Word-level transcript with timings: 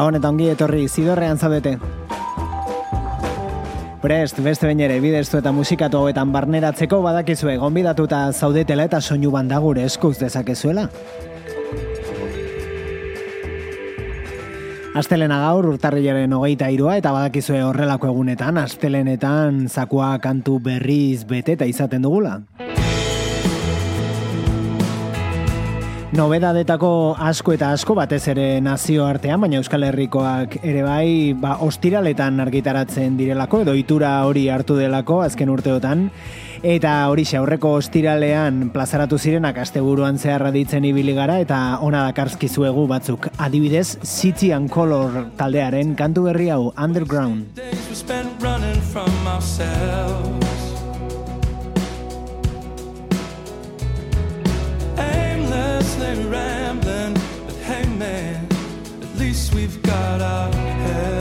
Gabon 0.00 0.16
eta 0.16 0.30
ongi 0.32 0.46
etorri 0.48 0.86
zidorrean 0.88 1.36
zaudete. 1.36 1.74
Prest, 4.00 4.38
beste 4.40 4.64
bain 4.64 4.78
ere, 4.80 4.94
bideztu 5.04 5.36
eta 5.42 5.52
musikatu 5.52 5.98
hauetan 5.98 6.30
barneratzeko 6.32 7.02
badakizue, 7.04 7.58
gonbidatuta 7.60 8.22
zaudetela 8.32 8.86
eta 8.88 9.02
soinu 9.04 9.28
bandagure 9.34 9.84
eskuz 9.84 10.14
dezakezuela. 10.22 10.86
Astelena 14.96 15.42
gaur 15.44 15.68
urtarrilaren 15.74 16.32
hogeita 16.32 16.72
irua 16.72 16.96
eta 16.96 17.12
badakizue 17.12 17.60
horrelako 17.60 18.08
egunetan, 18.14 18.56
astelenetan 18.64 19.66
zakua 19.68 20.14
kantu 20.24 20.62
berriz 20.64 21.26
bete 21.28 21.60
eta 21.60 21.68
izaten 21.68 22.08
dugula. 22.08 22.38
Nobedadetako 26.10 27.14
asko 27.22 27.52
eta 27.54 27.68
asko 27.70 27.94
batez 27.94 28.24
ere 28.32 28.44
nazio 28.60 29.04
artean, 29.06 29.38
baina 29.44 29.60
Euskal 29.60 29.84
Herrikoak 29.86 30.56
ere 30.66 30.82
bai, 30.82 31.36
ba, 31.38 31.52
ostiraletan 31.62 32.42
argitaratzen 32.42 33.14
direlako, 33.14 33.60
edo 33.62 33.76
itura 33.78 34.16
hori 34.26 34.48
hartu 34.50 34.74
delako 34.74 35.20
azken 35.22 35.52
urteotan, 35.54 36.08
eta 36.66 36.96
hori 37.12 37.22
aurreko 37.38 37.76
ostiralean 37.78 38.72
plazaratu 38.74 39.20
zirenak 39.22 39.62
asteburuan 39.62 40.18
zeharra 40.18 40.50
ditzen 40.50 40.84
ibili 40.90 41.14
gara, 41.14 41.38
eta 41.38 41.78
ona 41.86 42.02
dakarzkizuegu 42.08 42.88
batzuk. 42.90 43.30
Adibidez, 43.38 44.00
City 44.02 44.50
and 44.50 44.68
Color 44.68 45.30
taldearen 45.38 45.94
kantu 45.94 46.26
berri 46.26 46.50
hau, 46.50 46.72
Underground. 46.74 47.54
We've 59.54 59.80
got 59.82 60.20
our 60.20 60.52
health. 60.52 61.19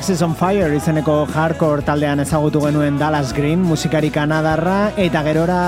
Alexis 0.00 0.22
on 0.24 0.32
Fire 0.32 0.70
izeneko 0.72 1.26
hardcore 1.28 1.82
taldean 1.84 2.22
ezagutu 2.22 2.62
genuen 2.62 2.96
Dallas 2.96 3.34
Green 3.36 3.60
musikari 3.68 4.08
kanadarra 4.08 4.94
eta 4.96 5.20
gerora 5.26 5.58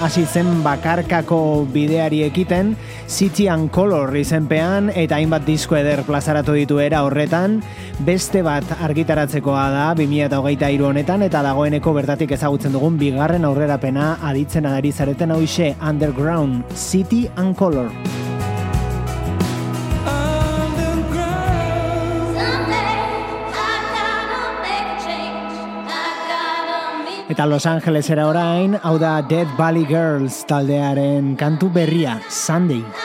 hasi 0.00 0.24
zen 0.24 0.62
bakarkako 0.64 1.66
bideari 1.68 2.22
ekiten 2.24 2.72
City 3.04 3.50
and 3.52 3.68
Color 3.76 4.16
izenpean 4.16 4.88
eta 4.88 5.20
hainbat 5.20 5.44
disko 5.44 5.76
eder 5.76 6.00
plazaratu 6.08 6.56
ditu 6.56 6.80
era 6.80 7.04
horretan 7.04 7.60
beste 8.08 8.40
bat 8.40 8.64
argitaratzekoa 8.88 9.68
da 9.76 9.86
2023 10.00 10.80
honetan 10.88 11.28
eta 11.28 11.44
dagoeneko 11.44 11.92
bertatik 11.92 12.32
ezagutzen 12.40 12.72
dugun 12.72 12.96
bigarren 12.96 13.44
aurrerapena 13.44 14.14
aditzen 14.24 14.64
adari 14.64 14.96
zareten 14.96 15.36
hauxe 15.36 15.74
Underground 15.82 16.72
City 16.72 17.26
and 17.36 17.52
Color. 17.52 17.92
Eta 27.34 27.46
Los 27.46 27.66
Angeles 27.66 28.08
era 28.14 28.28
orain, 28.30 28.76
hau 28.86 28.94
da 29.02 29.16
Dead 29.20 29.48
Valley 29.58 29.82
Girls 29.90 30.44
taldearen 30.46 31.34
kantu 31.34 31.72
berria, 31.74 32.20
Sunday. 32.30 33.03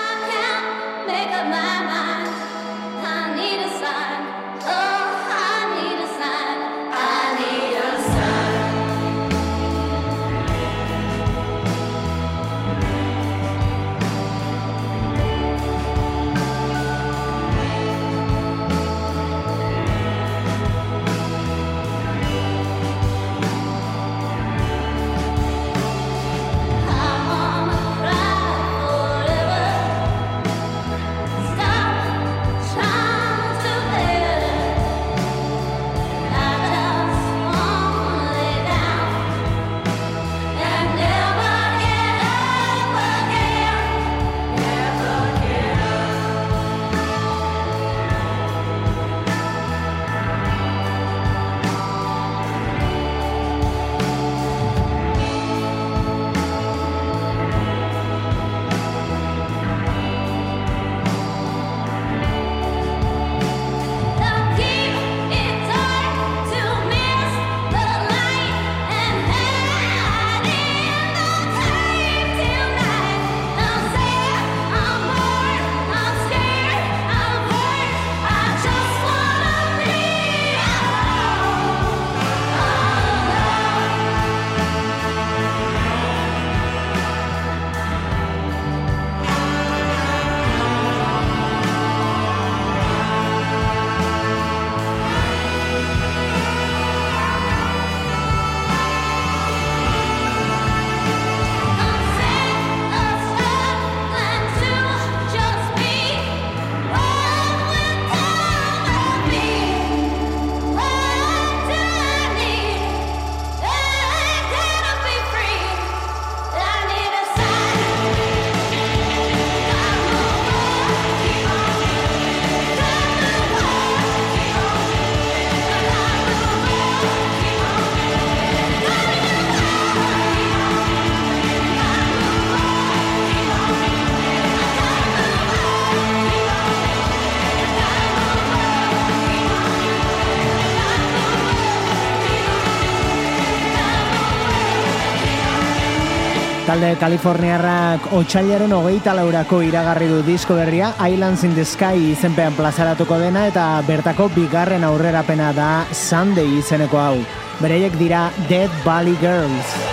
Talde 146.79 146.95
Kaliforniarrak 146.95 148.05
otxailaren 148.15 148.71
hogeita 148.71 149.11
laurako 149.17 149.57
iragarri 149.67 150.07
du 150.07 150.21
disko 150.23 150.55
berria 150.55 150.93
Islands 151.03 151.43
in 151.43 151.51
the 151.57 151.65
Sky 151.67 152.13
izenpean 152.13 152.55
plazaratuko 152.55 153.19
dena 153.19 153.43
eta 153.51 153.67
bertako 153.83 154.29
bigarren 154.31 154.87
aurrerapena 154.87 155.51
da 155.51 155.69
Sunday 155.91 156.47
izeneko 156.63 157.03
hau. 157.03 157.13
Bereiek 157.59 157.99
dira 157.99 158.29
Dead 158.47 158.71
Valley 158.87 159.19
Girls. 159.19 159.88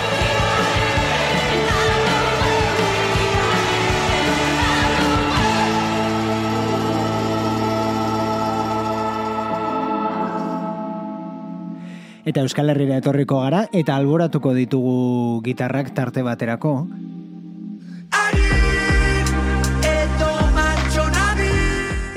Eta 12.27 12.41
Euskal 12.43 12.67
Herrira 12.73 12.97
etorriko 12.99 13.37
gara 13.39 13.61
eta 13.71 13.95
alboratuko 13.95 14.51
ditugu 14.57 15.39
gitarrak 15.45 15.93
tarte 15.95 16.25
baterako. 16.27 16.73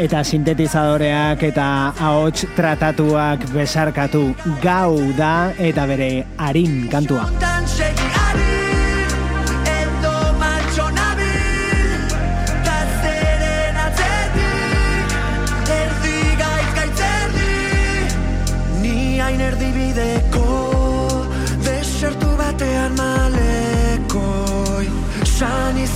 Eta 0.01 0.25
sintetizadoreak 0.25 1.45
eta 1.53 1.69
ahots 1.95 2.49
tratatuak 2.57 3.47
besarkatu 3.55 4.25
gau 4.65 4.97
da 5.15 5.53
eta 5.71 5.87
bere 5.87 6.13
harin 6.41 6.89
kantua. 6.91 7.29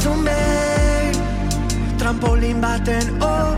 Izun 0.04 0.20
behin 0.20 1.14
Trampolin 1.96 2.60
baten 2.60 3.06
oh 3.24 3.56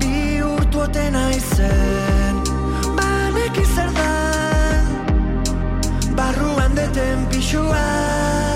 Bihurtu 0.00 0.80
oten 0.80 1.12
aizen 1.12 2.40
Banek 2.96 3.60
izer 3.60 3.92
dan 4.00 4.84
Barruan 6.16 6.72
deten 6.72 7.28
pixuan 7.28 8.55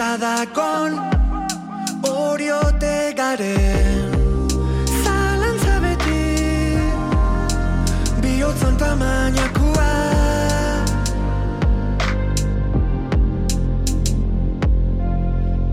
Dakon 0.00 0.92
Oriote 2.02 3.12
garen 3.14 4.08
Zalantza 5.04 5.76
beti 5.84 6.24
Bihotzon 8.22 8.78
tamainakua 8.80 9.92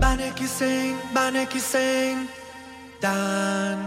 Baneki 0.00 0.46
zein, 0.46 0.94
baneki 1.14 1.60
zein 1.60 2.28
Dan. 3.00 3.78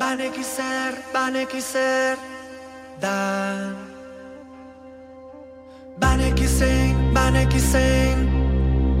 Baneki 0.00 0.44
zer, 0.44 0.92
baneki 1.14 1.60
zer 1.60 2.16
Dan 3.00 3.88
Baneki 7.28 7.60
zein, 7.60 8.18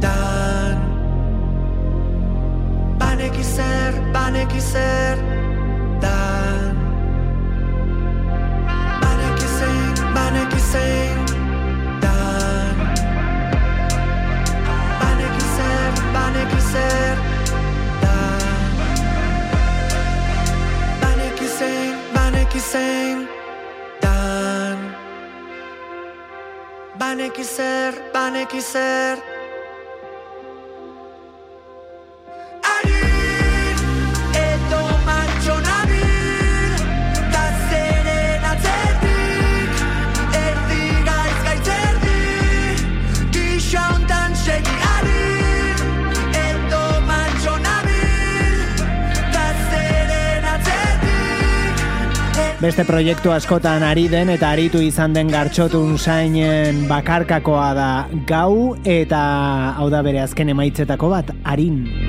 zein 0.00 0.02
Dan 0.02 0.76
Baneki 3.00 3.44
zer, 3.44 3.94
baneki 4.14 4.60
zer 4.60 5.18
Dan. 6.02 6.76
Baneki 9.02 9.48
zein, 9.58 10.14
baneki 10.14 10.60
zein 10.72 11.18
Dan. 12.02 12.76
Baneki 15.00 15.44
zer, 15.56 15.92
baneki 16.14 16.60
zer 16.72 17.16
Dan. 18.02 18.40
Baneki 21.00 21.48
zein, 21.58 21.94
baneki 22.14 22.60
zein 22.60 23.18
Dan 23.28 23.37
Baneki 27.08 27.44
zer, 28.60 29.18
Beste 52.58 52.82
proiektu 52.82 53.30
askotan 53.30 53.84
ari 53.86 54.08
den 54.10 54.32
eta 54.32 54.48
aritu 54.50 54.80
izan 54.82 55.12
den 55.14 55.30
gartxotun 55.30 55.94
sainen 55.94 56.80
bakarkakoa 56.90 57.68
da 57.78 57.86
gau 58.26 58.74
eta 58.82 59.22
hau 59.78 59.86
da 59.94 60.02
bere 60.02 60.24
azken 60.26 60.50
emaitzetako 60.56 61.14
bat, 61.14 61.30
arin. 61.46 62.07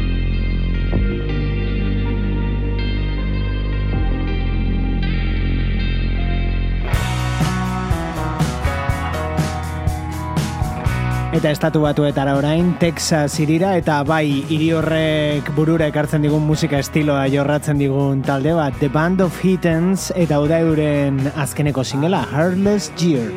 Eta 11.29 11.51
estatu 11.53 11.83
batuetara 11.83 12.33
orain, 12.39 12.71
Texas 12.81 13.35
irira 13.39 13.75
eta 13.77 13.99
bai 14.01 14.41
hiri 14.49 14.71
horrek 14.73 15.51
burura 15.53 15.85
ekartzen 15.91 16.23
digun 16.25 16.41
musika 16.41 16.79
estiloa 16.81 17.27
jorratzen 17.29 17.77
digun 17.77 18.23
talde 18.25 18.55
bat, 18.57 18.73
The 18.81 18.89
Band 18.89 19.21
of 19.21 19.37
Heathens 19.43 20.09
eta 20.17 20.39
hau 20.39 20.47
da 20.49 20.57
euren 20.65 21.21
azkeneko 21.35 21.85
singela, 21.85 22.23
Heartless 22.33 22.89
Year. 22.97 23.29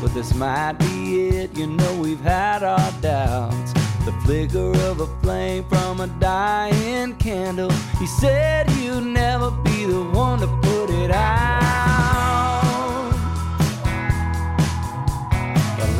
But 0.00 0.14
this 0.14 0.34
might 0.34 0.78
be 0.78 1.28
it. 1.28 1.56
You 1.56 1.66
know 1.66 1.92
we've 2.00 2.20
had 2.20 2.62
our 2.62 2.90
doubts. 3.02 3.74
The 4.06 4.12
flicker 4.24 4.72
of 4.88 5.00
a 5.00 5.06
flame 5.20 5.64
from 5.68 6.00
a 6.00 6.06
dying 6.18 7.16
candle. 7.16 7.70
He 7.98 8.06
said 8.06 8.70
you'd 8.80 9.04
never 9.04 9.50
be 9.50 9.84
the 9.84 10.02
one 10.12 10.40
to 10.40 10.46
put 10.62 10.88
it 10.88 11.10
out. 11.10 12.59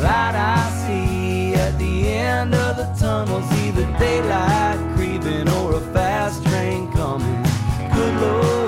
Light 0.01 0.35
I 0.35 0.69
see 0.85 1.53
at 1.53 1.77
the 1.77 2.07
end 2.09 2.55
of 2.55 2.75
the 2.77 2.87
tunnel's 2.99 3.49
either 3.63 3.85
daylight 3.99 4.79
creeping 4.95 5.47
or 5.49 5.75
a 5.75 5.81
fast 5.93 6.43
train 6.47 6.91
coming. 6.91 7.43
Good 7.93 8.15
Lord, 8.21 8.60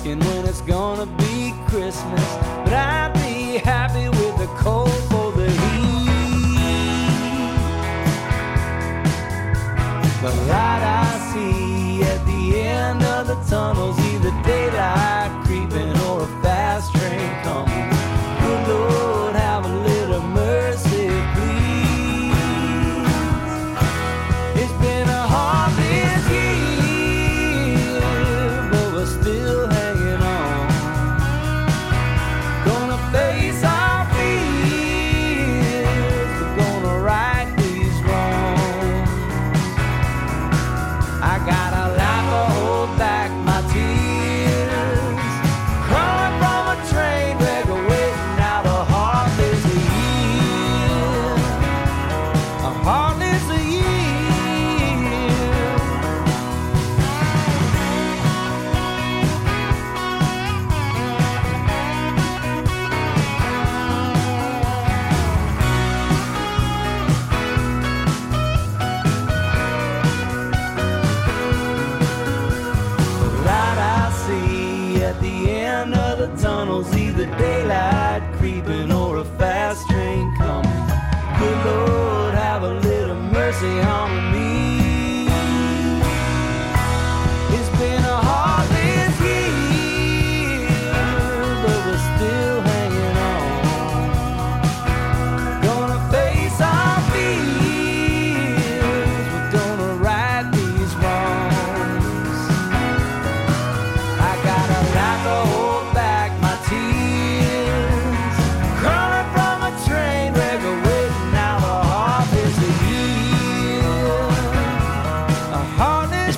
asking 0.00 0.18
when 0.20 0.46
it's 0.46 0.62
gonna 0.62 1.04
be 1.18 1.52
Christmas. 1.68 2.24
But 2.64 2.72
I'd 2.72 3.12
be 3.14 3.58
happy 3.58 4.08
with 4.08 4.36
the 4.38 4.46
cold 4.58 4.88
for 5.10 5.30
the 5.32 5.50
heat. 5.50 6.06
The 10.22 10.32
light 10.48 10.82
I 10.82 11.32
see 11.32 12.02
at 12.02 12.24
the 12.24 12.60
end 12.60 13.02
of 13.02 13.26
the 13.26 13.36
tunnel's 13.50 13.99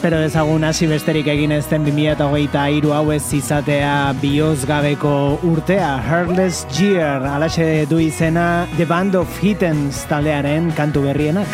espero 0.03 0.19
dezagun 0.19 0.65
hasi 0.67 0.89
besterik 0.91 1.29
egin 1.31 1.53
ez 1.55 1.63
den 1.71 1.85
2008 1.87 2.63
iru 2.75 2.91
hau 2.91 3.13
ez 3.15 3.23
izatea 3.37 3.93
bioz 4.19 4.65
gabeko 4.67 5.13
urtea 5.47 5.91
Heartless 6.03 6.65
Year 6.75 7.23
alaxe 7.23 7.87
du 7.87 8.01
izena 8.03 8.67
The 8.75 8.87
Band 8.91 9.15
of 9.15 9.39
Hittens 9.39 10.03
taldearen 10.11 10.73
kantu 10.75 11.05
berrienak. 11.07 11.47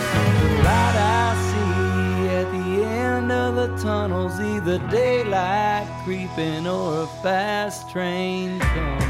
light 0.64 0.96
I 0.96 1.36
see 1.50 2.28
at 2.38 2.48
the 2.56 2.88
end 2.88 3.30
of 3.30 3.52
the 3.60 3.68
tunnel's 3.84 4.40
either 4.40 4.80
daylight 4.88 5.84
creeping 6.06 6.66
or 6.66 7.04
a 7.04 7.06
fast 7.22 7.90
train 7.92 8.60
coming. 8.60 9.07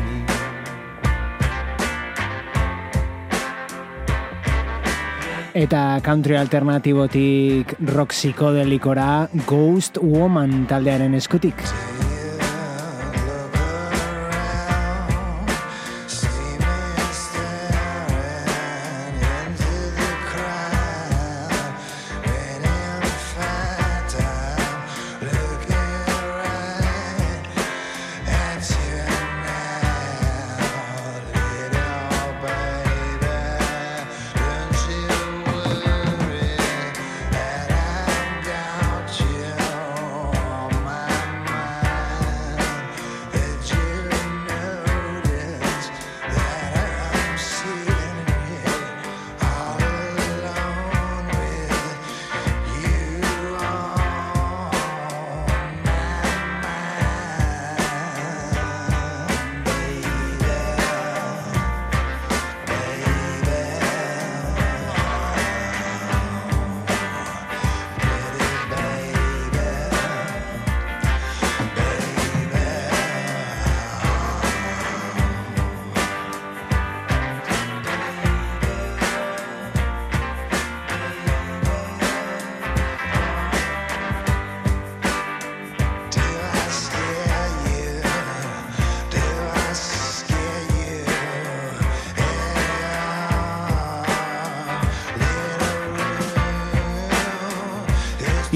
Eta 5.58 5.98
country 6.06 6.36
alternatibotik 6.38 7.72
rock 7.90 8.14
psikodelikora 8.14 9.26
Ghost 9.48 9.98
Woman 9.98 10.68
taldearen 10.70 11.18
eskutik. 11.18 11.66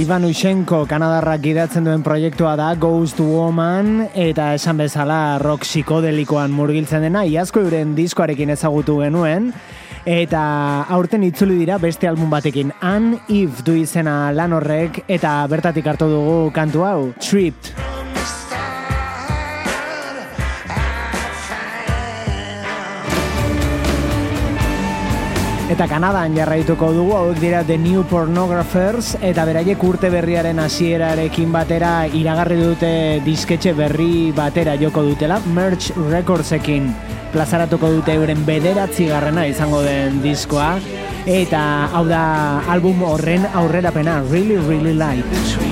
Ivan 0.02 0.24
Ushenko 0.26 0.80
Kanadarrak 0.90 1.44
gidatzen 1.44 1.84
duen 1.86 2.02
proiektua 2.02 2.56
da 2.58 2.72
Ghost 2.74 3.20
Woman 3.22 4.08
eta 4.18 4.48
esan 4.56 4.80
bezala 4.82 5.38
rock 5.38 5.62
psikodelikoan 5.62 6.50
murgiltzen 6.50 7.06
dena 7.06 7.22
iazko 7.22 7.62
euren 7.62 7.94
diskoarekin 7.94 8.50
ezagutu 8.56 8.98
genuen 9.04 9.52
eta 10.02 10.42
aurten 10.98 11.22
itzuli 11.28 11.60
dira 11.62 11.78
beste 11.78 12.10
album 12.10 12.34
batekin 12.34 12.74
An 12.82 13.12
If 13.28 13.62
du 13.62 13.78
izena 13.78 14.32
lan 14.34 14.58
horrek 14.58 15.04
eta 15.06 15.38
bertatik 15.46 15.86
hartu 15.86 16.10
dugu 16.10 16.38
kantu 16.56 16.88
hau 16.88 17.00
Tripped 17.22 18.01
Eta 25.72 25.86
Kanadan 25.88 26.34
jarraituko 26.36 26.90
dugu, 26.92 27.14
hauek 27.16 27.38
dira 27.40 27.62
The 27.64 27.78
New 27.80 28.02
Pornographers, 28.10 29.14
eta 29.24 29.46
beraiek 29.48 29.80
urte 29.88 30.10
berriaren 30.12 30.60
hasierarekin 30.60 31.48
batera 31.54 31.92
iragarri 32.12 32.58
dute 32.60 32.92
disketxe 33.24 33.72
berri 33.78 34.34
batera 34.36 34.76
joko 34.76 35.06
dutela, 35.06 35.40
Merch 35.56 35.94
Recordsekin 35.96 36.92
plazaratuko 37.32 37.88
dute 37.88 38.20
euren 38.20 38.44
bederatzi 38.44 39.08
garrena 39.08 39.48
izango 39.48 39.80
den 39.86 40.20
diskoa, 40.20 40.74
eta 41.24 41.62
hau 41.88 42.04
da 42.04 42.24
album 42.68 43.06
horren 43.08 43.48
aurrerapena, 43.54 44.20
Really 44.28 44.60
Really 44.68 44.92
Light. 44.92 45.71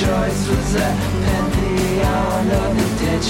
Choice 0.00 0.48
was 0.48 0.74
a 0.74 0.90
pantheon 1.22 2.50
of 2.50 2.70
the 2.78 2.88
ditch. 2.98 3.28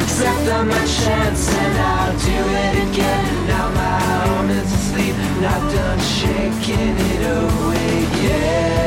Except 0.00 0.48
on 0.48 0.68
my 0.68 0.84
chance, 0.86 1.48
and 1.52 1.78
I'll 1.78 2.16
do 2.30 2.40
it 2.64 2.74
again. 2.88 3.46
Now 3.46 3.68
my 3.68 4.00
home 4.24 4.50
is 4.50 4.72
asleep, 4.72 5.14
not 5.42 5.60
done 5.72 6.00
shaking 6.00 6.96
it 7.12 7.22
away, 7.36 7.92
yeah. 8.24 8.85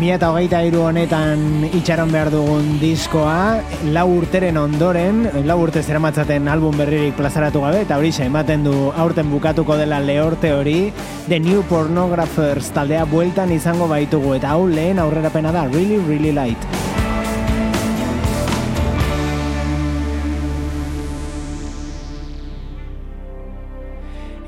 2008 0.00 0.60
iru 0.64 0.86
honetan 0.88 1.66
itxaron 1.76 2.08
behar 2.08 2.30
dugun 2.32 2.78
diskoa, 2.80 3.60
lau 3.92 4.06
urteren 4.14 4.56
ondoren, 4.56 5.26
lau 5.44 5.58
urte 5.60 5.82
zeramatzaten 5.82 6.48
album 6.48 6.78
berririk 6.80 7.18
plazaratu 7.18 7.60
gabe, 7.66 7.82
eta 7.84 7.98
hori 8.00 8.14
ematen 8.24 8.64
du 8.64 8.74
aurten 8.96 9.28
bukatuko 9.28 9.76
dela 9.76 10.00
lehorte 10.00 10.54
hori, 10.56 10.92
The 11.28 11.38
New 11.38 11.62
Pornographers 11.68 12.72
taldea 12.72 13.04
bueltan 13.04 13.52
izango 13.52 13.88
baitugu, 13.88 14.38
eta 14.40 14.56
hau 14.56 14.66
lehen 14.66 14.98
aurrerapena 14.98 15.52
da, 15.52 15.68
Really 15.68 16.00
Really 16.08 16.32
Light. 16.32 16.89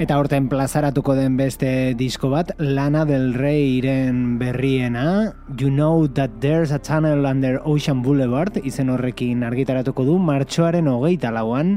Eta 0.03 0.17
horten 0.19 0.49
plazaratuko 0.51 1.15
den 1.15 1.37
beste 1.39 1.95
disko 1.95 2.27
bat, 2.33 2.49
Lana 2.59 3.05
del 3.07 3.37
Reyren 3.37 4.41
berriena, 4.41 5.37
You 5.57 5.69
Know 5.71 6.09
That 6.09 6.41
There's 6.41 6.73
a 6.73 6.81
Tunnel 6.81 7.25
Under 7.25 7.61
Ocean 7.63 8.01
Boulevard, 8.03 8.57
izen 8.67 8.91
horrekin 8.91 9.45
argitaratuko 9.47 10.03
du, 10.03 10.17
martxoaren 10.19 10.89
hogeita 10.91 11.31
lauan, 11.31 11.77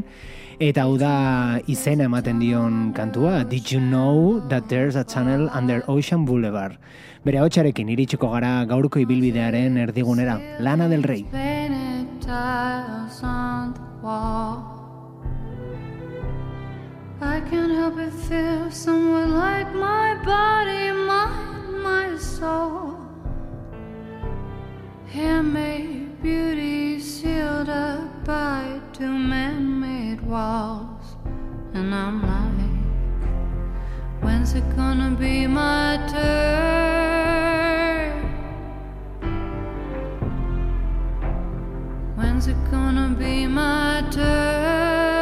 eta 0.58 0.88
hau 0.88 0.96
da 0.98 1.60
izena 1.70 2.08
ematen 2.10 2.42
dion 2.42 2.96
kantua, 2.98 3.44
Did 3.46 3.70
You 3.70 3.84
Know 3.84 4.42
That 4.50 4.72
There's 4.74 4.96
a 4.96 5.04
Tunnel 5.04 5.46
Under 5.54 5.84
Ocean 5.86 6.26
Boulevard. 6.26 6.80
Bere 7.26 7.44
hau 7.44 7.46
iritsiko 7.46 8.32
gara 8.32 8.66
gaurko 8.66 9.06
ibilbidearen 9.06 9.78
erdigunera, 9.78 10.40
Lana 10.60 10.90
del 10.90 11.04
Rey. 11.04 11.28
I 17.22 17.40
can't 17.50 17.72
help 17.72 17.96
but 17.96 18.12
feel 18.12 18.70
somewhat 18.70 19.30
like 19.30 19.74
my 19.74 20.16
body, 20.26 20.92
mind, 20.92 21.82
my 21.82 22.18
soul. 22.18 22.98
Handmade 25.08 26.22
beauty 26.22 27.00
sealed 27.00 27.70
up 27.70 28.26
by 28.26 28.82
two 28.92 29.08
man-made 29.08 30.20
walls, 30.22 31.16
and 31.74 31.96
I'm 31.96 32.22
like, 32.22 32.84
when's 34.22 34.54
it 34.54 34.76
gonna 34.76 35.16
be 35.18 35.48
my 35.48 35.98
turn? 36.12 36.66
When's 42.18 42.48
it 42.48 42.58
gonna 42.70 43.16
be 43.18 43.48
my 43.48 44.04
turn? 44.12 45.15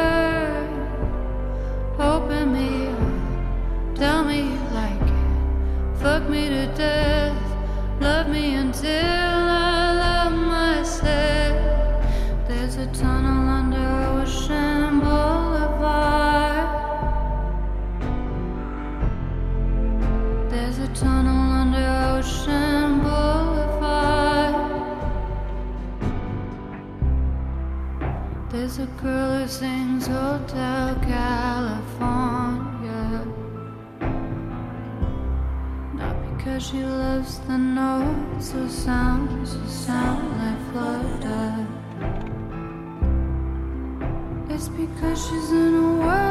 Open 2.04 2.52
me 2.52 2.88
up, 2.88 3.96
tell 3.96 4.24
me 4.24 4.38
you 4.50 4.60
like 4.74 5.00
it. 5.00 5.98
Fuck 6.02 6.28
me 6.28 6.48
to 6.50 6.66
death, 6.74 7.36
love 7.98 8.28
me 8.28 8.54
until 8.54 8.90
I 8.92 9.94
love 10.04 10.32
myself. 10.32 11.56
There's 12.46 12.76
a 12.76 12.86
tunnel 12.88 13.48
under 13.48 13.86
Ocean 14.20 15.00
Boulevard. 15.00 16.68
There's 20.50 20.78
a 20.78 20.88
tunnel 20.88 21.52
under 21.62 21.86
Ocean 22.16 23.00
Boulevard. 23.04 24.54
There's 28.50 28.78
a 28.78 28.86
girl 29.02 29.38
who 29.38 29.48
sings 29.48 30.06
Hotel 30.06 30.94
California. 30.96 31.73
She 36.60 36.84
loves 36.84 37.38
the 37.40 37.58
notes 37.58 38.54
or 38.54 38.68
sounds 38.68 39.56
that 39.56 39.68
sound 39.68 40.22
like 40.38 40.60
Florida. 40.70 41.66
It's 44.48 44.68
because 44.68 45.26
she's 45.26 45.50
in 45.50 45.74
a 45.74 45.98
world 45.98 46.23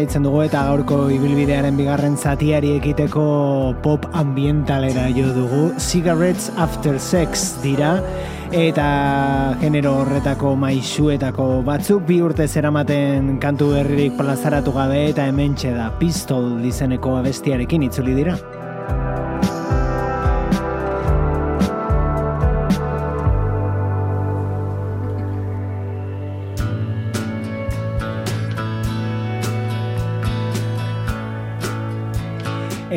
jarraitzen 0.00 0.24
dugu 0.24 0.38
eta 0.46 0.62
gaurko 0.64 0.96
ibilbidearen 1.12 1.76
bigarren 1.76 2.14
zatiari 2.16 2.70
ekiteko 2.78 3.24
pop 3.84 4.06
ambientalera 4.16 5.10
jo 5.12 5.26
dugu. 5.36 5.74
Cigarettes 5.76 6.48
After 6.56 6.96
Sex 6.98 7.60
dira 7.60 7.98
eta 8.50 9.56
genero 9.60 9.92
horretako 10.00 10.54
maisuetako 10.56 11.60
batzuk 11.66 12.06
bi 12.08 12.22
urte 12.24 12.48
zeramaten 12.48 13.36
kantu 13.42 13.74
berririk 13.74 14.16
plazaratu 14.16 14.72
gabe 14.72 15.10
eta 15.10 15.28
hementxe 15.28 15.74
da 15.76 15.90
Pistol 16.00 16.64
izeneko 16.64 17.18
abestiarekin 17.20 17.84
itzuli 17.90 18.16
dira. 18.16 18.38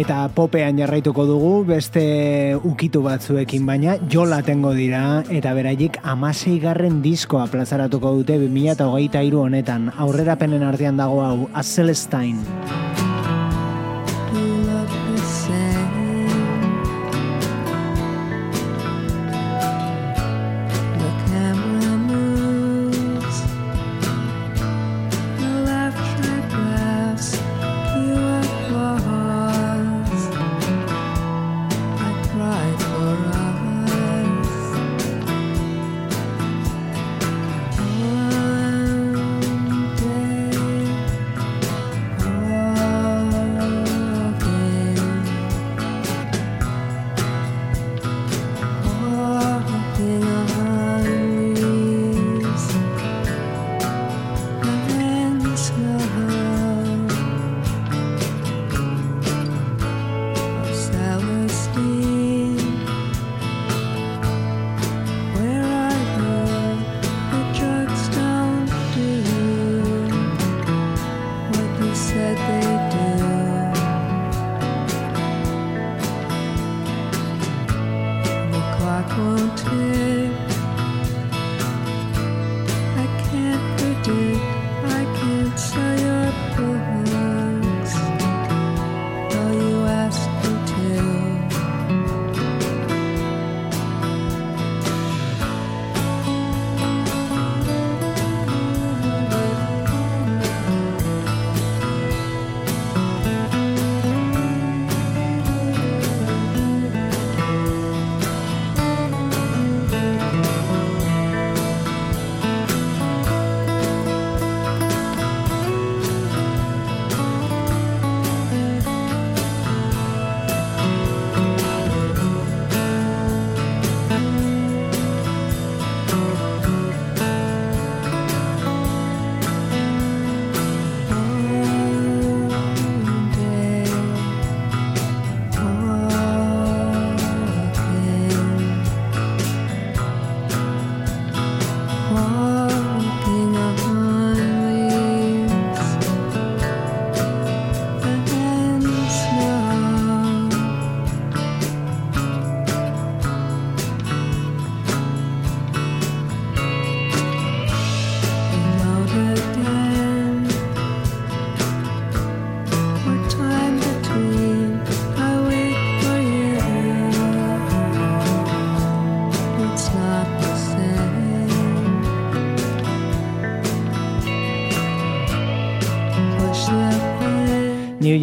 Eta 0.03 0.25
popean 0.35 0.75
jarraituko 0.81 1.23
dugu, 1.23 1.51
beste 1.63 2.01
ukitu 2.67 2.99
batzuekin 3.05 3.63
baina, 3.69 3.95
jola 4.11 4.41
tengo 4.43 4.73
dira, 4.75 5.23
eta 5.31 5.55
beraiek 5.55 6.01
amasei 6.03 6.57
garren 6.59 6.99
diskoa 7.05 7.47
plazaratuko 7.47 8.11
dute 8.19 8.41
2008 8.43 9.43
honetan, 9.47 9.93
aurrerapenen 9.95 10.67
artean 10.73 10.99
dago 10.99 11.23
hau, 11.23 11.35
Azelestain. 11.53 12.41
Azelestain. 12.43 12.82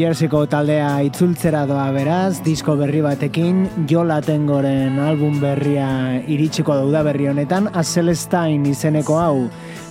Jerseyko 0.01 0.47
taldea 0.49 1.03
itzultzera 1.05 1.67
doa 1.69 1.91
beraz, 1.93 2.39
disko 2.41 2.73
berri 2.79 3.03
batekin, 3.05 3.67
Jola 3.91 4.17
Tengoren 4.25 4.97
album 4.97 5.37
berria 5.43 5.91
iritsiko 6.25 6.79
dauda 6.79 7.03
berri 7.05 7.29
honetan, 7.29 7.69
A 7.77 7.85
Celestine 7.85 8.71
izeneko 8.73 9.19
hau, 9.21 9.37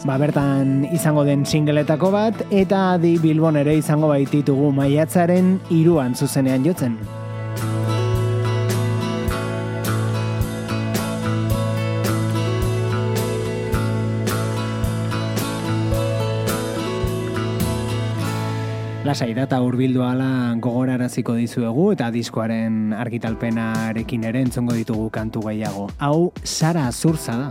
ba 0.09 0.17
bertan 0.17 0.87
izango 0.89 1.27
den 1.29 1.45
singletako 1.45 2.09
bat, 2.15 2.41
eta 2.49 2.95
adi 2.95 3.19
Bilbon 3.21 3.61
ere 3.61 3.77
izango 3.77 4.09
baititugu 4.09 4.73
maiatzaren 4.81 5.59
iruan 5.77 6.17
zuzenean 6.17 6.65
jotzen. 6.65 6.97
Lasai 19.09 19.33
data 19.33 19.57
hurbildu 19.65 20.03
ala 20.05 20.53
gogoraraziko 20.61 21.33
dizuegu 21.33 21.87
eta 21.95 22.11
diskoaren 22.13 22.91
argitalpenarekin 22.93 24.27
ere 24.29 24.43
entzongo 24.45 24.75
ditugu 24.77 25.07
kantu 25.09 25.41
gehiago. 25.47 25.87
Hau 25.97 26.29
Sara 26.43 26.83
Azurza 26.91 27.33
da. 27.39 27.47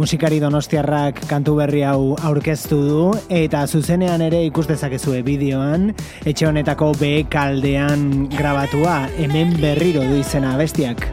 Musikari 0.00 0.40
donostiarrak 0.40 1.20
kantu 1.28 1.58
berri 1.60 1.84
hau 1.84 2.16
aurkeztu 2.24 2.80
du 2.88 3.04
eta 3.28 3.66
zuzenean 3.66 4.24
ere 4.24 4.40
ikus 4.48 4.64
dezakezue 4.72 5.20
bideoan 5.28 5.90
etxe 6.24 6.48
honetako 6.48 6.94
B 6.96 7.28
kaldean 7.28 8.30
grabatua 8.32 9.02
hemen 9.20 9.58
berriro 9.60 10.08
du 10.08 10.24
izena 10.24 10.56
bestiak. 10.56 11.04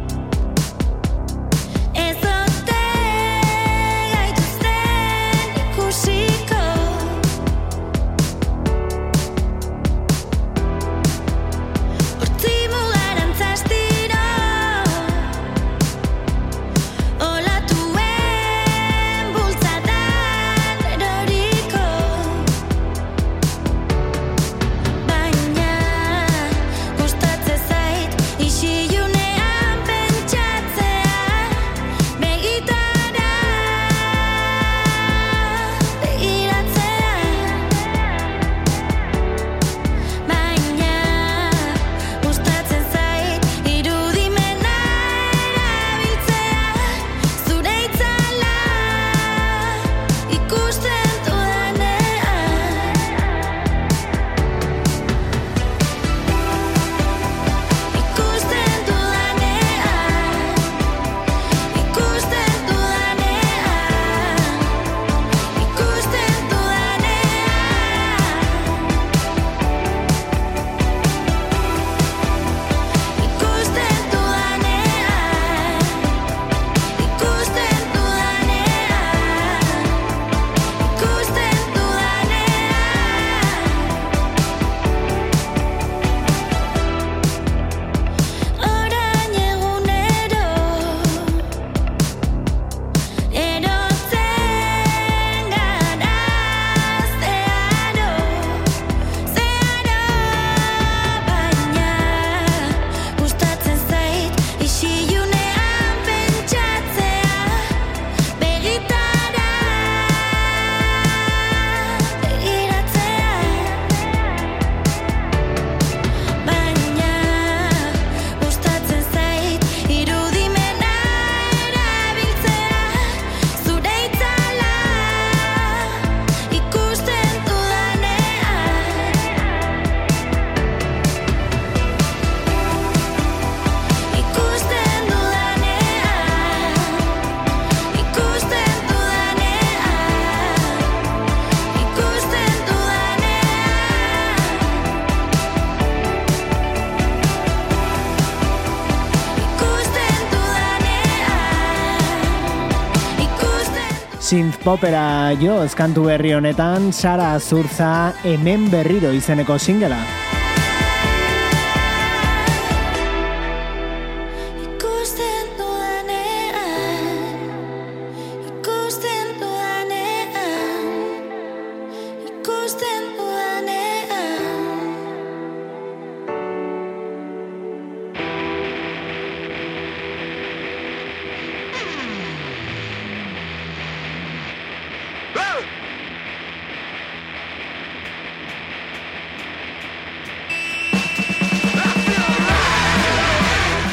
Popera 154.64 155.34
jo 155.42 155.60
kantu 155.76 156.06
berri 156.10 156.34
honetan 156.38 156.92
Sara 156.94 157.34
Azurza 157.34 158.14
hemen 158.24 158.70
berriro 158.70 159.12
izeneko 159.12 159.58
singela. 159.58 160.21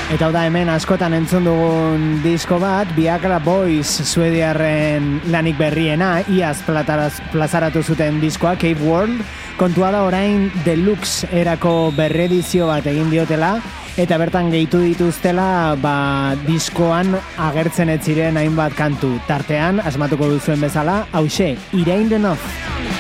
Eta 0.09 0.30
da 0.32 0.46
hemen 0.48 0.70
askotan 0.72 1.12
entzun 1.12 1.44
dugun 1.44 2.04
disko 2.24 2.56
bat, 2.62 2.88
Viagra 2.96 3.36
Boys 3.44 3.90
suediarren 4.09 5.18
lanik 5.28 5.59
berriena, 5.59 6.22
iaz 6.32 6.62
plataraz, 6.64 7.18
plazaratu 7.28 7.82
zuten 7.84 8.16
diskoa, 8.22 8.54
Cave 8.56 8.80
World, 8.88 9.20
kontua 9.61 9.90
da 9.92 10.06
orain 10.06 10.46
deluxe 10.64 11.28
erako 11.28 11.92
berredizio 11.92 12.70
bat 12.70 12.88
egin 12.88 13.12
diotela, 13.12 13.59
eta 14.00 14.16
bertan 14.16 14.48
gehitu 14.54 14.80
dituztela 14.86 15.76
ba, 15.82 16.32
diskoan 16.46 17.12
agertzen 17.50 17.92
ez 17.92 18.00
ziren 18.09 18.40
hainbat 18.40 18.78
kantu. 18.80 19.12
Tartean, 19.28 19.84
asmatuko 19.84 20.32
duzuen 20.32 20.64
bezala, 20.64 21.02
hause, 21.12 21.52
irain 21.76 22.09
enough. 22.16 22.97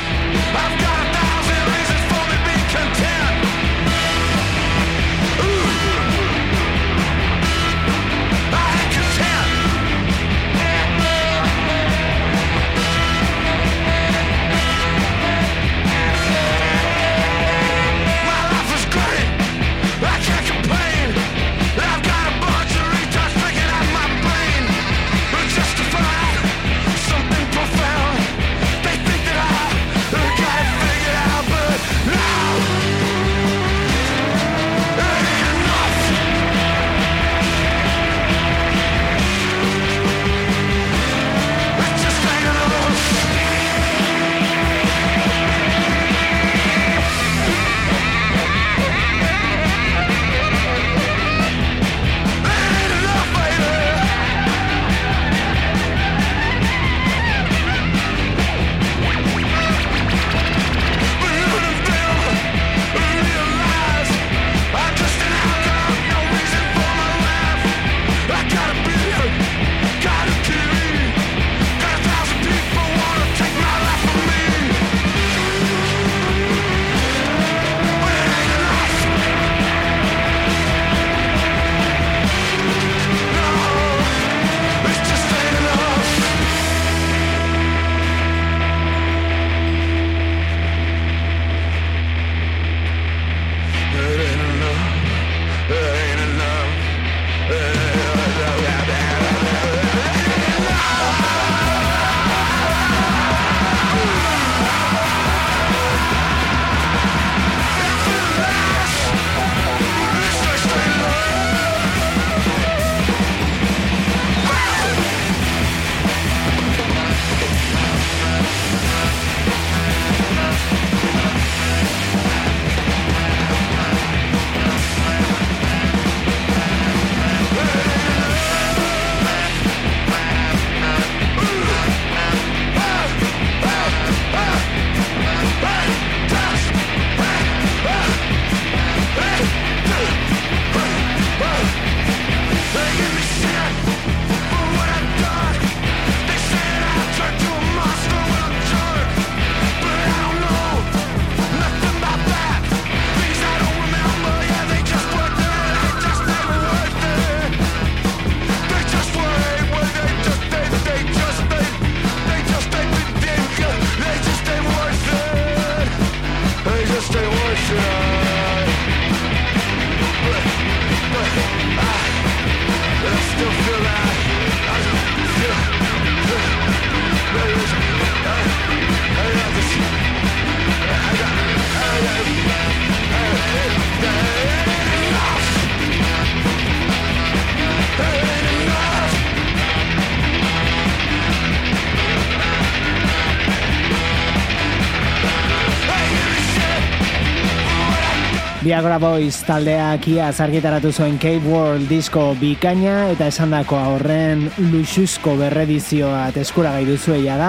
Viagra 198.78 199.00
Boys 199.02 199.40
taldeak 199.42 200.04
ia 200.06 200.28
zarkitaratu 200.30 200.92
zuen 200.94 201.16
Cape 201.18 201.50
World 201.50 201.88
disko 201.90 202.36
bikaina 202.38 203.08
eta 203.10 203.26
esandako 203.26 203.74
horren 203.74 204.44
luxuzko 204.70 205.34
berredizioa 205.40 206.28
eskura 206.38 206.70
gai 206.76 206.84
duzueia 206.86 207.34
da. 207.40 207.48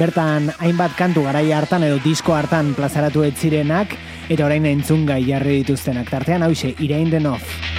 Bertan, 0.00 0.48
hainbat 0.64 0.96
kantu 0.96 1.26
garai 1.26 1.50
hartan 1.52 1.84
edo 1.90 1.98
disko 2.00 2.32
hartan 2.32 2.72
plazaratu 2.72 3.26
etzirenak 3.28 3.92
eta 4.30 4.48
orain 4.48 4.64
entzun 4.72 5.04
gai 5.04 5.20
jarri 5.28 5.60
dituztenak. 5.60 6.08
Tartean 6.08 6.48
hause, 6.48 6.72
irain 6.80 7.12
Denoff. 7.12 7.71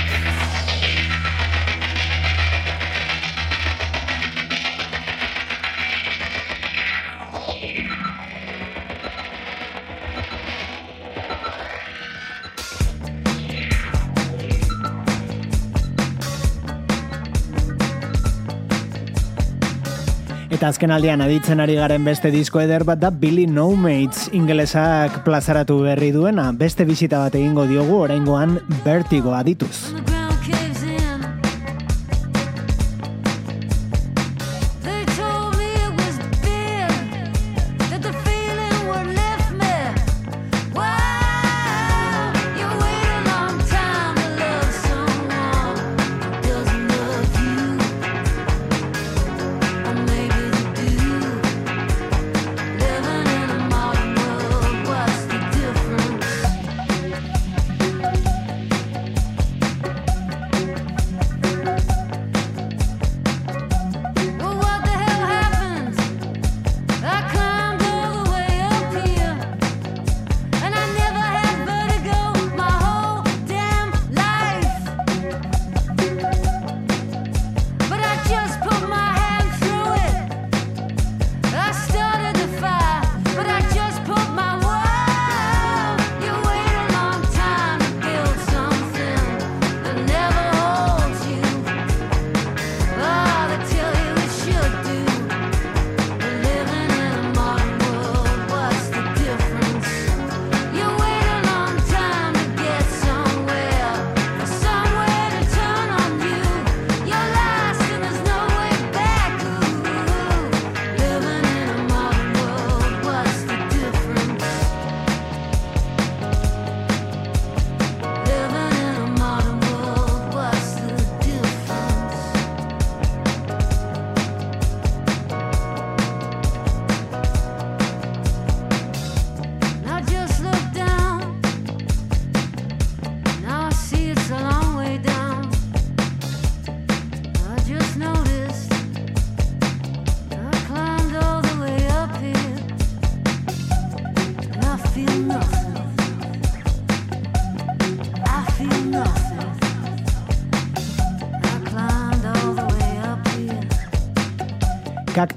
Eta 20.63 20.69
azken 20.71 20.93
aldean 20.95 21.19
aditzen 21.19 21.59
ari 21.59 21.73
garen 21.75 22.05
beste 22.07 22.29
disko 22.31 22.61
eder 22.61 22.85
bat 22.87 23.01
da 23.01 23.09
Billy 23.11 23.43
No 23.51 23.65
Mates 23.75 24.29
ingelesak 24.31 25.19
plazaratu 25.25 25.81
berri 25.83 26.13
duena. 26.15 26.53
Beste 26.55 26.87
bisita 26.87 27.19
bat 27.25 27.35
egingo 27.35 27.67
diogu 27.67 27.99
oraingoan 28.05 28.61
bertigo 28.87 29.35
adituz. 29.35 29.91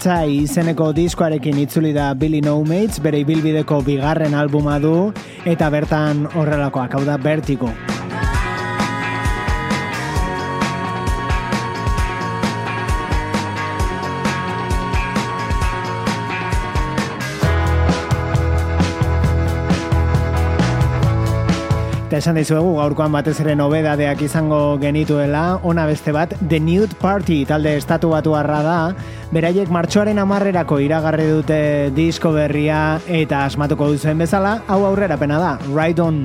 Emaitza 0.07 0.31
izeneko 0.31 0.93
diskoarekin 0.95 1.57
itzuli 1.59 1.91
da 1.91 2.13
Billy 2.15 2.39
No 2.39 2.61
Mates, 2.63 3.01
bere 3.03 3.25
ibilbideko 3.25 3.81
bigarren 3.83 4.39
albuma 4.39 4.79
du, 4.79 4.95
eta 5.43 5.67
bertan 5.75 6.29
horrelakoak, 6.31 6.95
hau 6.95 7.05
da 7.11 7.19
Vertigo. 7.19 7.75
Eta 22.07 22.21
esan 22.23 22.37
dizuegu 22.39 22.77
gaurkoan 22.77 23.11
batez 23.11 23.33
ere 23.43 23.57
nobedadeak 23.59 24.21
izango 24.23 24.77
genituela, 24.79 25.57
ona 25.67 25.89
beste 25.89 26.13
bat 26.15 26.37
The 26.39 26.61
Nude 26.63 26.95
Party 27.01 27.41
talde 27.49 27.73
estatu 27.81 28.13
batu 28.13 28.37
harra 28.39 28.61
da, 28.63 28.77
beraiek 29.35 29.73
martxoaren 29.75 30.23
amarrerako 30.23 30.79
iragarri 30.85 31.27
dute 31.33 31.59
disko 31.99 32.31
berria 32.37 33.01
eta 33.11 33.43
asmatuko 33.49 33.91
duzuen 33.97 34.23
bezala, 34.23 34.61
hau 34.71 34.85
aurrera 34.87 35.19
pena 35.19 35.43
da, 35.43 35.53
Ride 35.67 36.07
On. 36.07 36.23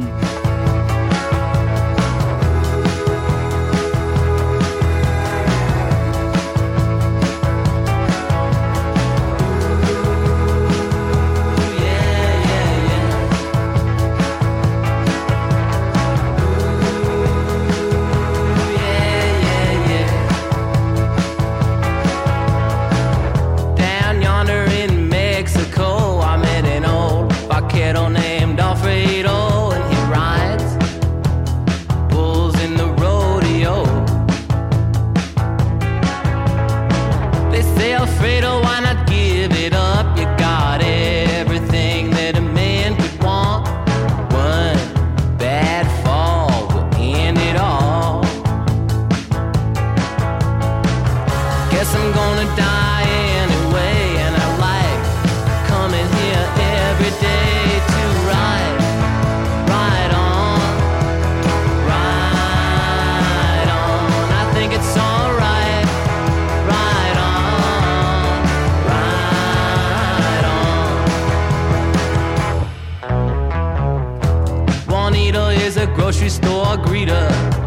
grocery 76.12 76.30
store 76.30 76.78
greeter. 76.78 77.61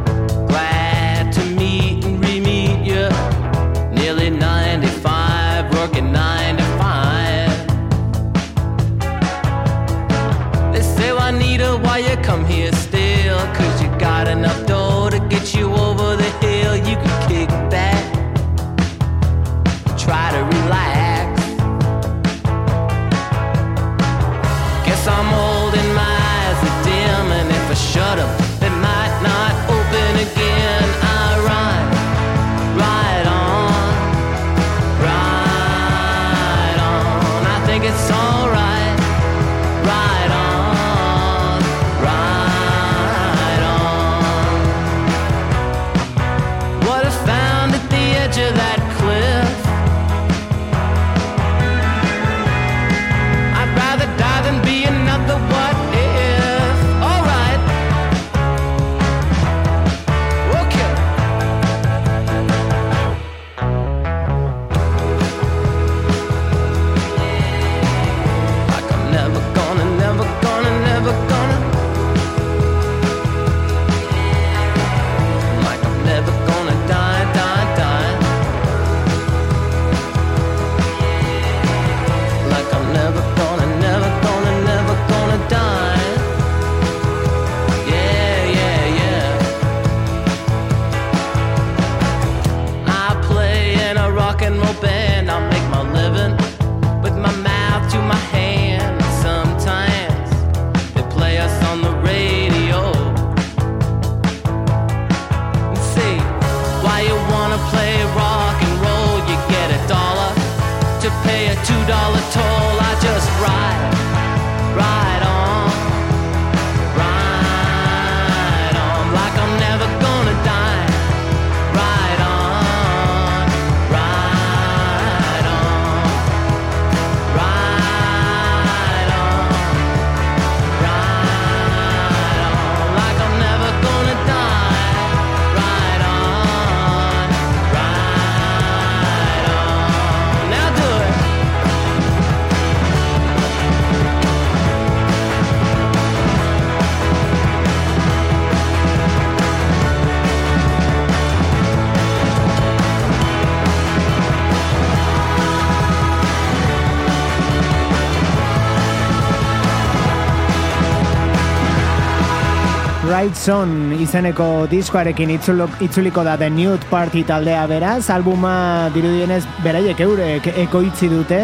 Son 163.44 163.92
izeneko 164.00 164.64
diskoarekin 164.70 165.34
itzulo, 165.34 165.66
itzuliko 165.84 166.22
da 166.24 166.38
The 166.40 166.46
Nude 166.48 166.86
Party 166.88 167.26
taldea 167.28 167.66
beraz, 167.68 168.06
albuma 168.08 168.88
dirudienez 168.94 169.42
beraiek 169.60 170.00
eurek 170.00 170.48
ekoitzi 170.62 171.10
dute, 171.12 171.42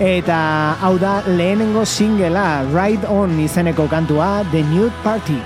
eta 0.00 0.38
hau 0.80 0.94
da 1.02 1.18
lehenengo 1.26 1.84
singela 1.84 2.62
Ride 2.72 3.04
On 3.12 3.36
izeneko 3.44 3.90
kantua 3.92 4.38
The 4.54 4.64
Nude 4.70 5.04
Party. 5.04 5.36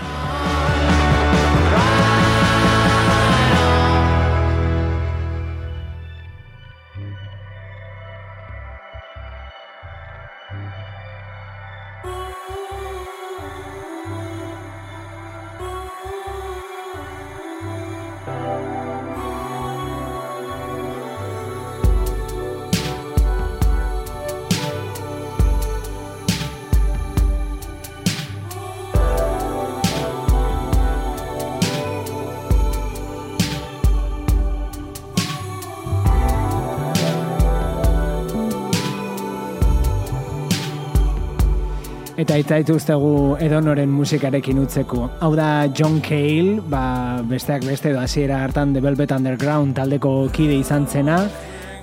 Eta 42.29 42.37
itzaituztegu 42.43 43.39
edonoren 43.41 43.89
musikarekin 43.89 44.59
utzeko. 44.61 45.07
Hau 45.25 45.31
da 45.33 45.65
John 45.73 45.95
Cale, 46.05 46.59
ba, 46.61 47.23
besteak 47.25 47.63
beste 47.65 47.89
edo 47.89 48.03
hasiera 48.03 48.43
hartan 48.45 48.75
The 48.75 48.83
Velvet 48.85 49.15
Underground 49.17 49.73
taldeko 49.79 50.11
kide 50.37 50.59
izan 50.61 50.85
zena, 50.85 51.23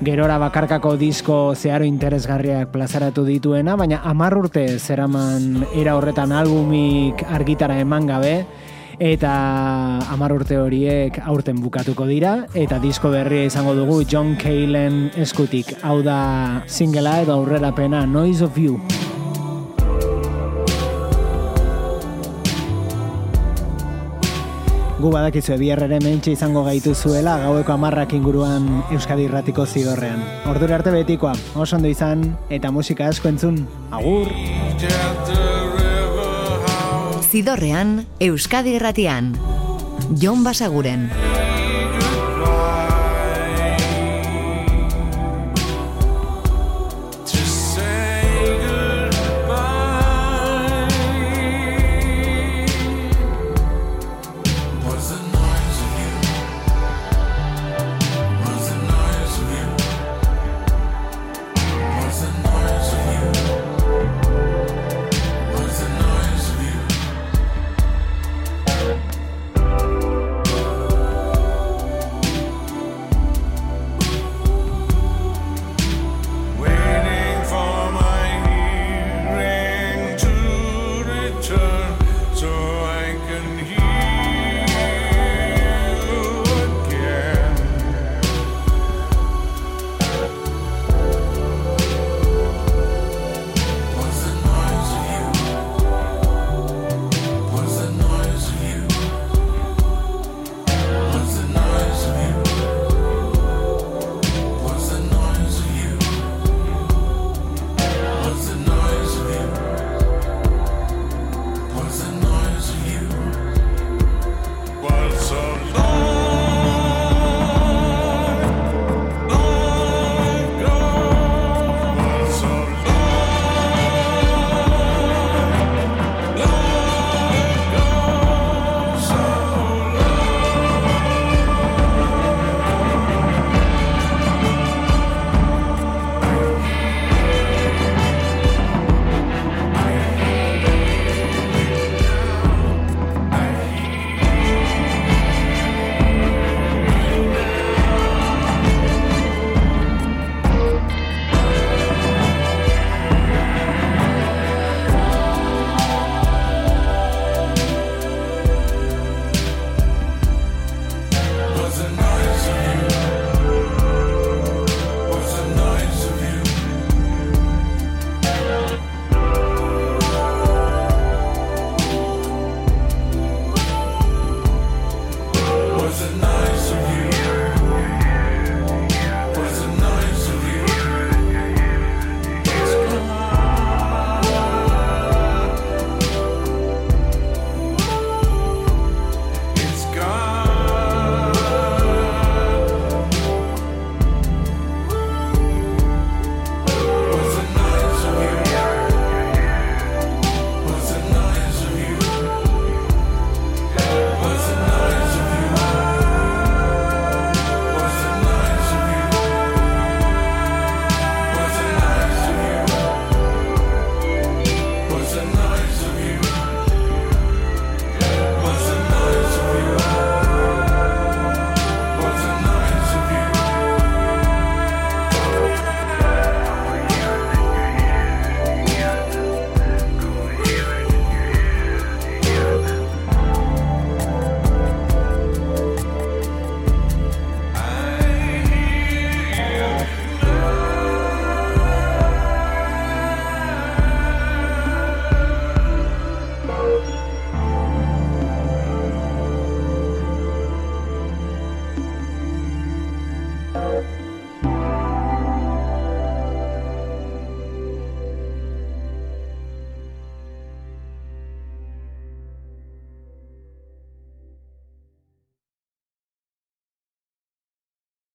gerora 0.05 0.35
bakarkako 0.37 0.91
disko 1.01 1.37
zeharo 1.55 1.87
interesgarriak 1.89 2.69
plazaratu 2.69 3.23
dituena, 3.25 3.73
baina 3.73 4.03
hamar 4.05 4.35
urte 4.37 4.67
zeraman 4.77 5.65
era 5.73 5.95
horretan 5.97 6.29
albumik 6.31 7.25
argitara 7.25 7.79
eman 7.81 8.05
gabe, 8.05 8.35
eta 9.01 9.31
hamar 10.13 10.35
urte 10.35 10.59
horiek 10.61 11.17
aurten 11.25 11.57
bukatuko 11.57 12.05
dira, 12.05 12.35
eta 12.53 12.77
disko 12.85 13.09
berria 13.09 13.49
izango 13.49 13.73
dugu 13.73 14.03
John 14.05 14.35
Calen 14.37 15.09
eskutik. 15.17 15.73
Hau 15.81 16.03
da 16.05 16.61
singela 16.67 17.17
edo 17.25 17.33
aurrerapena 17.33 18.05
Noise 18.05 18.45
of 18.45 18.61
You. 18.61 18.77
Gu 24.95 25.09
badakizu 25.11 25.57
biarrere 25.59 25.97
mentxe 25.99 26.31
izango 26.31 26.61
gaitu 26.63 26.93
zuela 26.95 27.33
gaueko 27.41 27.73
amarrak 27.73 28.13
inguruan 28.15 28.69
Euskadi 28.95 29.25
Irratiko 29.27 29.65
zidorrean. 29.67 30.23
Ordura 30.47 30.77
arte 30.79 30.93
betikoa, 30.95 31.33
oso 31.59 31.75
ondo 31.75 31.91
izan, 31.91 32.23
eta 32.47 32.71
musika 32.71 33.09
asko 33.11 33.27
entzun. 33.27 33.59
Agur! 33.91 34.31
Zidorrean, 37.27 38.05
Euskadi 38.23 38.77
Irratian. 38.79 39.33
Jon 40.15 40.47
Basaguren. 40.47 41.09